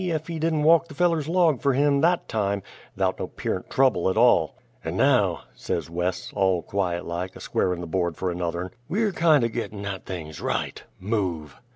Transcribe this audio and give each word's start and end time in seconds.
ef 0.09 0.25
he 0.25 0.39
didn't 0.39 0.63
walk 0.63 0.87
the 0.87 0.95
feller's 0.95 1.27
log 1.29 1.61
fer 1.61 1.73
him 1.73 2.01
that 2.01 2.27
time, 2.27 2.63
'thout 2.97 3.19
no 3.19 3.27
'pearent 3.27 3.69
trouble 3.69 4.09
at 4.09 4.17
all! 4.17 4.55
"And, 4.83 4.97
now," 4.97 5.41
says 5.53 5.91
Wes, 5.91 6.33
all 6.33 6.63
quiet 6.63 7.05
like, 7.05 7.35
a 7.35 7.39
squarin' 7.39 7.81
the 7.81 7.85
board 7.85 8.17
fer 8.17 8.31
another'n, 8.31 8.71
"we're 8.89 9.11
kindo' 9.11 9.47
gittin' 9.47 9.85
at 9.85 10.07
things 10.07 10.41
right. 10.41 10.83
Move." 10.99 11.55